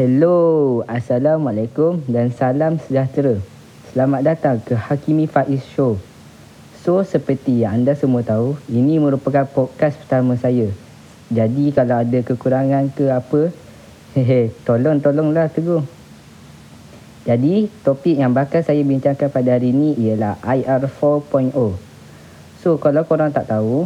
Hello, 0.00 0.80
Assalamualaikum 0.88 2.00
dan 2.08 2.32
salam 2.32 2.80
sejahtera. 2.80 3.36
Selamat 3.92 4.32
datang 4.32 4.56
ke 4.56 4.72
Hakimi 4.72 5.28
Faiz 5.28 5.60
Show. 5.76 6.00
So, 6.80 7.04
seperti 7.04 7.60
yang 7.60 7.84
anda 7.84 7.92
semua 7.92 8.24
tahu, 8.24 8.56
ini 8.72 8.96
merupakan 8.96 9.44
podcast 9.44 10.00
pertama 10.00 10.40
saya. 10.40 10.72
Jadi, 11.28 11.76
kalau 11.76 12.00
ada 12.00 12.16
kekurangan 12.24 12.88
ke 12.96 13.12
apa, 13.12 13.52
hehe, 14.16 14.48
tolong-tolonglah 14.64 15.52
teguh. 15.52 15.84
Jadi, 17.28 17.68
topik 17.84 18.16
yang 18.16 18.32
bakal 18.32 18.64
saya 18.64 18.80
bincangkan 18.80 19.28
pada 19.28 19.60
hari 19.60 19.76
ini 19.76 20.00
ialah 20.00 20.40
IR 20.48 20.80
4.0. 20.88 21.52
So, 22.64 22.80
kalau 22.80 23.04
korang 23.04 23.36
tak 23.36 23.52
tahu, 23.52 23.84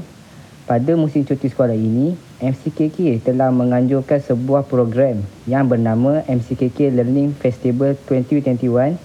pada 0.64 0.96
musim 0.96 1.28
cuti 1.28 1.52
sekolah 1.52 1.76
ini, 1.76 2.16
MCKK 2.40 3.20
telah 3.20 3.52
menganjurkan 3.52 4.16
sebuah 4.16 4.64
program 4.64 5.20
yang 5.44 5.68
bernama 5.68 6.24
MCKK 6.24 6.88
Learning 6.88 7.36
Festival 7.36 8.00
2021 8.08 8.96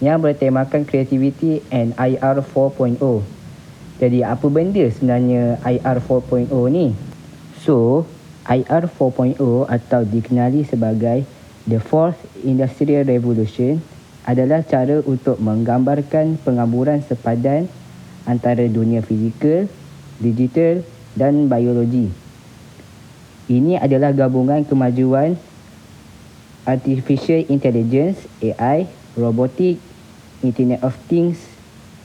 yang 0.00 0.18
bertemakan 0.20 0.88
Creativity 0.88 1.60
and 1.68 1.92
IR 2.00 2.40
4.0. 2.40 2.96
Jadi 4.00 4.24
apa 4.24 4.46
benda 4.48 4.84
sebenarnya 4.88 5.60
IR 5.60 6.00
4.0 6.00 6.48
ni? 6.72 6.96
So, 7.60 8.08
IR 8.48 8.88
4.0 8.88 9.36
atau 9.68 10.00
dikenali 10.08 10.64
sebagai 10.64 11.28
The 11.68 11.80
Fourth 11.84 12.20
Industrial 12.44 13.04
Revolution 13.04 13.80
adalah 14.24 14.64
cara 14.64 15.04
untuk 15.04 15.36
menggambarkan 15.36 16.40
pengaburan 16.40 17.04
sepadan 17.04 17.68
antara 18.24 18.64
dunia 18.72 19.04
fizikal, 19.04 19.68
digital 20.16 20.80
dan 21.14 21.50
biologi. 21.50 22.10
Ini 23.50 23.80
adalah 23.80 24.14
gabungan 24.14 24.64
kemajuan 24.64 25.36
artificial 26.64 27.44
intelligence 27.52 28.24
AI, 28.40 28.88
robotik, 29.14 29.76
Internet 30.40 30.80
of 30.84 30.96
Things, 31.08 31.40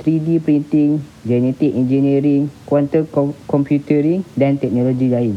3D 0.04 0.40
printing, 0.40 1.04
genetic 1.28 1.76
engineering, 1.76 2.48
quantum 2.64 3.04
computing 3.48 4.24
dan 4.36 4.56
teknologi 4.56 5.12
lain. 5.12 5.36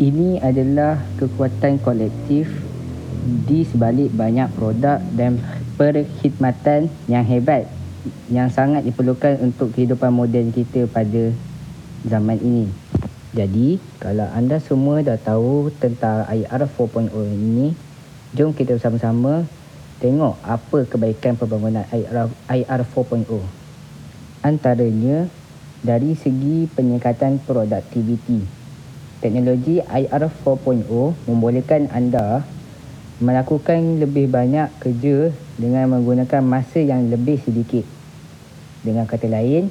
Ini 0.00 0.40
adalah 0.40 1.00
kekuatan 1.20 1.76
kolektif 1.84 2.48
di 3.22 3.62
sebalik 3.68 4.10
banyak 4.16 4.48
produk 4.56 4.98
dan 5.12 5.38
perkhidmatan 5.76 6.88
yang 7.06 7.24
hebat 7.24 7.68
yang 8.32 8.50
sangat 8.50 8.82
diperlukan 8.82 9.38
untuk 9.44 9.70
kehidupan 9.76 10.10
moden 10.10 10.50
kita 10.50 10.90
pada 10.90 11.30
zaman 12.06 12.38
ini. 12.42 12.66
Jadi, 13.32 13.80
kalau 13.96 14.28
anda 14.36 14.60
semua 14.60 15.00
dah 15.00 15.16
tahu 15.16 15.72
tentang 15.80 16.28
IR 16.28 16.68
4.0 16.68 17.08
ini, 17.32 17.72
jom 18.36 18.52
kita 18.52 18.76
bersama-sama 18.76 19.48
tengok 20.04 20.36
apa 20.44 20.84
kebaikan 20.84 21.40
pembangunan 21.40 21.86
IR, 21.88 22.28
IR 22.52 22.80
4.0. 22.84 23.24
Antaranya, 24.44 25.32
dari 25.82 26.14
segi 26.14 26.70
peningkatan 26.70 27.42
produktiviti. 27.42 28.44
Teknologi 29.18 29.78
IR 29.82 30.22
4.0 30.30 30.86
membolehkan 31.30 31.90
anda 31.90 32.42
melakukan 33.22 34.02
lebih 34.02 34.30
banyak 34.30 34.66
kerja 34.82 35.30
dengan 35.58 35.94
menggunakan 35.94 36.42
masa 36.42 36.82
yang 36.82 37.06
lebih 37.06 37.38
sedikit. 37.38 37.86
Dengan 38.82 39.06
kata 39.06 39.30
lain, 39.30 39.70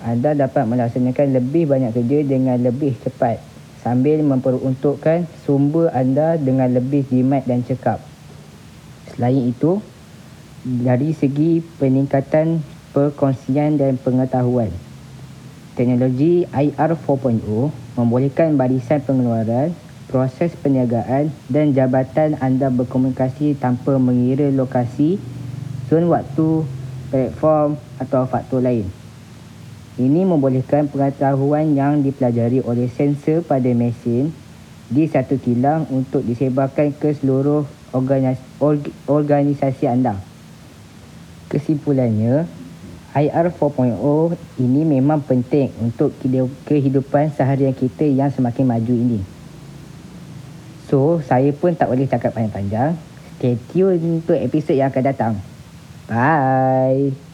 anda 0.00 0.32
dapat 0.32 0.64
melaksanakan 0.64 1.36
lebih 1.36 1.68
banyak 1.68 1.92
kerja 1.92 2.18
dengan 2.24 2.56
lebih 2.56 2.96
cepat 3.04 3.40
sambil 3.80 4.20
memperuntukkan 4.20 5.24
sumber 5.44 5.88
anda 5.92 6.36
dengan 6.36 6.68
lebih 6.72 7.08
jimat 7.08 7.44
dan 7.48 7.64
cekap. 7.64 8.00
Selain 9.16 9.40
itu, 9.48 9.80
dari 10.64 11.16
segi 11.16 11.64
peningkatan 11.80 12.60
perkongsian 12.92 13.80
dan 13.80 13.96
pengetahuan, 13.96 14.68
teknologi 15.76 16.44
IR 16.52 16.92
4.0 16.92 17.40
membolehkan 17.96 18.60
barisan 18.60 19.00
pengeluaran, 19.00 19.72
proses 20.12 20.52
perniagaan 20.60 21.32
dan 21.48 21.72
jabatan 21.72 22.36
anda 22.44 22.68
berkomunikasi 22.68 23.56
tanpa 23.56 23.96
mengira 23.96 24.52
lokasi, 24.52 25.16
zon 25.88 26.12
waktu, 26.12 26.68
platform 27.08 27.80
atau 27.96 28.22
faktor 28.28 28.60
lain. 28.60 28.99
Ini 29.98 30.22
membolehkan 30.22 30.86
pengetahuan 30.86 31.74
yang 31.74 32.04
dipelajari 32.04 32.62
oleh 32.62 32.86
sensor 32.86 33.42
pada 33.42 33.66
mesin 33.74 34.30
di 34.86 35.10
satu 35.10 35.38
kilang 35.38 35.90
untuk 35.90 36.22
disebarkan 36.22 36.94
ke 36.94 37.14
seluruh 37.14 37.66
organisasi 39.10 39.84
anda. 39.90 40.18
Kesimpulannya, 41.50 42.46
IR 43.10 43.46
4.0 43.50 43.98
ini 44.62 44.86
memang 44.86 45.18
penting 45.26 45.74
untuk 45.82 46.14
kehidupan 46.70 47.34
seharian 47.34 47.74
kita 47.74 48.06
yang 48.06 48.30
semakin 48.30 48.70
maju 48.70 48.94
ini. 48.94 49.20
So, 50.86 51.18
saya 51.22 51.50
pun 51.50 51.74
tak 51.74 51.90
boleh 51.90 52.06
cakap 52.06 52.34
panjang-panjang. 52.34 52.94
Stay 53.38 53.58
tune 53.74 54.22
untuk 54.22 54.38
episod 54.38 54.78
yang 54.78 54.94
akan 54.94 55.02
datang. 55.06 55.34
Bye. 56.06 57.29